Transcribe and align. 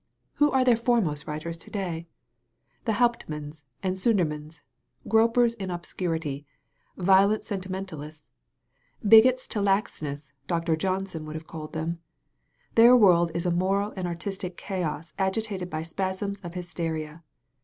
Who 0.41 0.49
are 0.49 0.65
their 0.65 0.77
foremost 0.77 1.27
writers 1.27 1.59
to 1.59 1.69
day? 1.69 2.07
TheHaupt 2.87 3.27
manns 3.27 3.65
and 3.83 3.95
the 3.95 3.99
Sudermanns, 3.99 4.61
gropers 5.07 5.53
in 5.53 5.69
obscurity, 5.69 6.43
violent 6.97 7.43
sentimentalists, 7.43 8.25
^bigots 9.05 9.47
to 9.49 9.59
lajcness,' 9.59 10.31
Dr» 10.47 10.75
Johnson 10.75 11.27
would 11.27 11.35
have 11.35 11.45
called 11.45 11.73
them. 11.73 11.99
Their 12.73 12.97
world 12.97 13.29
is 13.35 13.45
a 13.45 13.51
moral 13.51 13.93
and 13.95 14.07
artistic 14.07 14.57
chaos 14.57 15.13
agitated 15.19 15.69
by 15.69 15.83
spasms 15.83 16.39
of 16.41 16.55
hysteria. 16.55 17.23